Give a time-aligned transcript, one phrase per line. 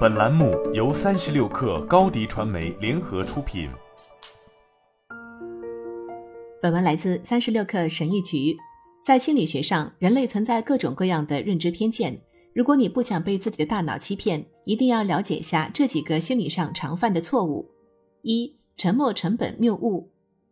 [0.00, 3.70] 本栏目由三十六氪高低传媒联合出品。
[6.60, 8.56] 本文来自三十六氪神译局。
[9.02, 12.20] 在心理学上，人类存在各种各样的认知偏见。
[12.54, 17.66] 如果你不想被自己的大脑欺骗，一定要了解一下这几个心理上常犯的错误：
[18.22, 20.10] 一、沉没成本谬误。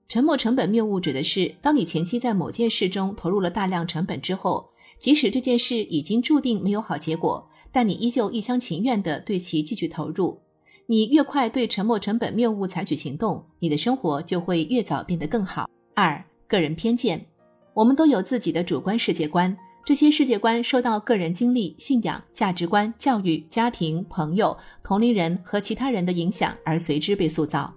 [0.09, 10.41] 沉没成本谬误指的是，当你前期在某件事中投入了大量成本之后，即使这件事已经注定没有好结果，但你依旧一厢情愿地对其继续投入。
[10.87, 15.69] 你越快对沉没成本谬误采取行动，你的生活就会越早变得更好。
[15.95, 17.27] 二、个人偏见。
[17.75, 27.73] 我们都有自己的主观世界观，这些世界观受到个人经历、信仰、价值观、教育、家庭、朋友、同龄人和其他人的影响而随之被塑造。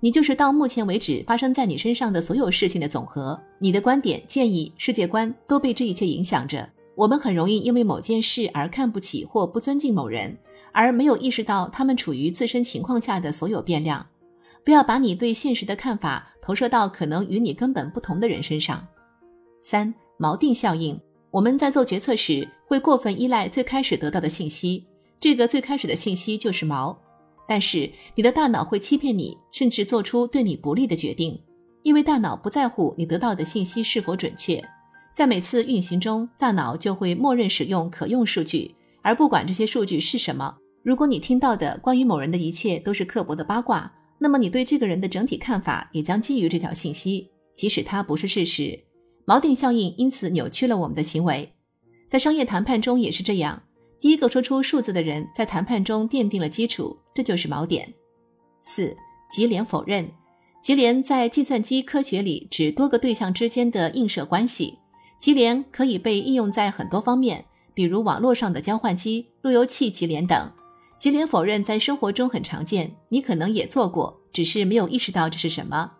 [0.00, 6.68] 你就是到目前为止发生在你身上的所有事情的总和，你的观点、建议、世界观都被这一切影响着。
[6.94, 10.36] 我们很容易因为某件事而看不起或不尊敬某人，
[10.72, 14.06] 而没有意识到他们处于自身情况下的所有变量。
[14.64, 18.86] 不要把你对现实的看法投射到可能与你根本不同的人身上。
[19.60, 20.98] 三锚定效应，
[21.30, 24.84] 我们在做决策时会过分依赖最开始得到的信息，
[25.20, 26.96] 这个最开始的信息就是锚。
[27.48, 31.40] 但是你的大脑会欺骗你，甚至做出对你不利的决定，
[31.82, 34.62] 因为大脑不在乎你得到的信息是否准确。
[35.14, 40.56] 在每次运行中，大脑就会默认使用可用数据，而不管这些数据是什么。
[40.82, 48.78] 如果你听到的关于某人的一切都是刻薄的八卦，那么你对这个人的整体看法也将基于这条信息，即使它不是事实。
[49.26, 51.52] 锚定效应因此扭曲了我们的行为，
[52.08, 53.62] 在商业谈判中也是这样。
[54.00, 57.92] 第一个说出数字的人在谈判中奠定了基础，这就是锚点。
[58.60, 58.96] 四、
[59.30, 60.08] 级联否认。
[60.62, 64.78] 级联在计算机科学里指多个对象之间的映射关系。
[65.18, 70.52] 级联可以被应用在很多方面，比如网络上的交换机、路由器级联等。
[70.98, 75.92] 级联否认在生活中很常见，你可能也做过，只是没有意识到这是什么。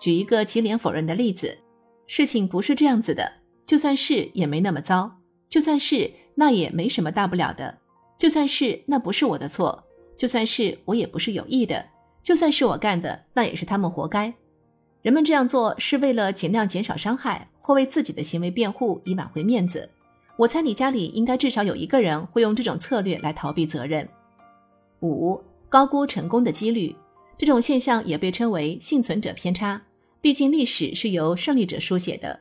[0.00, 1.58] 举一个级联否认的例子。
[2.06, 3.30] 事情不是这样子的，
[3.66, 5.17] 就算是也没那么糟，
[5.48, 7.78] 就算是那也没什么大不了的，
[8.18, 9.82] 就算是那不是我的错，
[10.16, 11.84] 就算是我也不是有意的，
[12.22, 14.32] 就算是我干的，那也是他们活该。
[15.02, 19.88] 人们这样做是为了尽量减少伤害，或为自己的行为辩护以挽回面子。
[20.36, 24.06] 我猜你家里应该至少有一个人会用这种策略来逃避责任。
[25.00, 26.94] 五、高估成功的几率，
[27.36, 29.80] 这种现象也被称为幸存者偏差。
[30.20, 32.38] 毕竟历史是由胜利者书写的，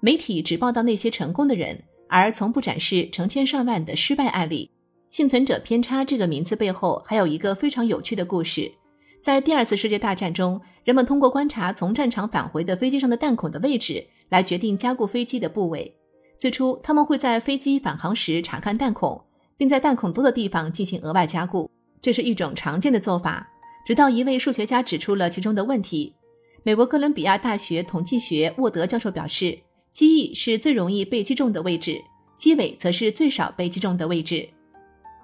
[0.00, 4.70] 媒体只报道那些成功的人，而从不展示成千上万的失败案例。
[5.08, 8.72] 幸存者偏差这个名字背后还有一个非常有趣的故事。
[9.20, 15.96] 在第二次世界大战中，人们通过观察从战场返回的飞机上的弹孔的位置来决定加固飞机的部位。
[16.36, 19.24] 最初，他们会在飞机返航时查看弹孔，
[19.56, 21.70] 并在弹孔多的地方进行额外加固，
[22.02, 23.48] 这是一种常见的做法。
[23.86, 26.14] 直到一位数学家指出了其中的问题。
[26.62, 29.58] 美国哥伦比亚大学统计学沃德教授表示，
[29.94, 32.02] 机翼是最容易被击中的位置，
[32.36, 34.48] 机尾则是最少被击中的位置。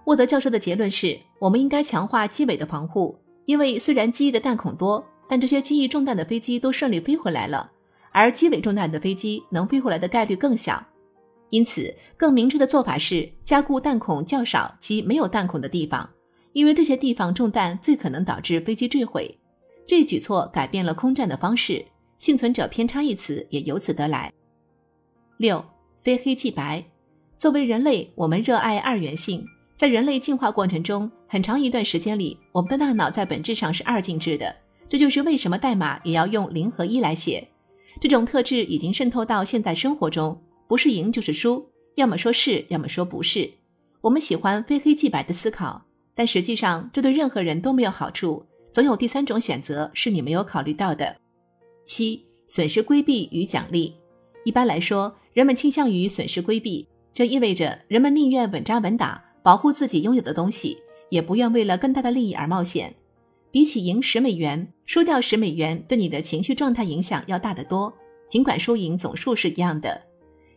[0.07, 7.69] 沃德教授的结论是，我们应该强化机尾的防护，因为虽然机翼的弹孔多，但这些机翼中弹的飞机都顺利飞回来了，
[8.13, 10.81] 而机尾中弹的飞机能飞回来的概率更小。
[11.49, 16.09] 因此，更明智的做法是加固弹孔较少及没有弹孔的地方，
[16.53, 19.37] 因为这些地方中弹最可能导致飞机坠毁。
[19.85, 21.85] 这一举措改变了空战的方式，
[22.21, 24.33] 幸存者偏差一词也由此得来。
[25.41, 25.65] 六，
[26.03, 26.85] 非黑即白。
[27.39, 29.43] 作为人类，我们热爱二元性。
[29.75, 34.55] 在人类进化过程中，很长一段时间里，我们的大脑在本质上是二进制的。
[34.87, 37.49] 这就是为什么代码也要用零和一来写。
[37.99, 43.51] 这种特质已经渗透到现在生活中，不是赢就是输，要么说是，要么说不是。
[44.03, 45.83] 我们喜欢非黑即白的思考，
[46.15, 48.45] 但实际上这对任何人都没有好处。
[48.71, 51.17] 总有第三种选择是你没有考虑到的。
[51.87, 53.95] 七、损失规避与奖励。
[54.45, 60.79] 一般来说，人们倾向于损失规避，这意味着人们宁愿稳扎稳打，保护自己拥有的东西，
[61.09, 62.95] 也不愿为了更大的利益而冒险。
[63.51, 67.93] 比起赢十美元，输掉十美元对你的情绪状态影响要大得多。
[68.29, 70.01] 尽管输赢总数是一样的，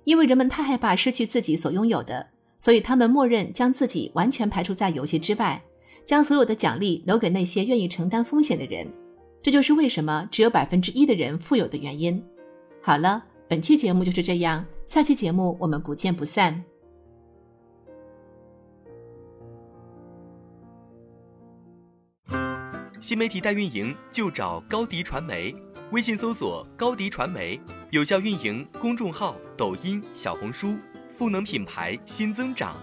[0.04, 2.28] 因为人们太害怕失去自己所拥有的，
[2.60, 5.62] 所以他们默认将自己完全排除在游戏之外。
[6.06, 8.86] 将所有的奖励留给那些愿意承担风险的人，
[9.42, 12.22] 这就是为什么只有百分之一的人富有的原因。
[12.82, 16.64] 好了，本期节目就是这样，下期节目我们不见不散。
[23.00, 25.56] 新媒体代运营就找高迪传媒，
[25.92, 27.62] 微信搜索高迪传媒，
[27.92, 30.76] 有效运营公众号、抖音、小红书，
[31.12, 32.76] 赋能品牌新增长。